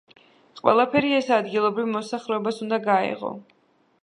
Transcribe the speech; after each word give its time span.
ყველაფერი 0.61 1.11
ეს 1.19 1.29
ადგილობრივ 1.37 1.93
მოსახლეობას 1.93 2.61
უნდა 2.67 2.85
გაეღო. 2.89 3.33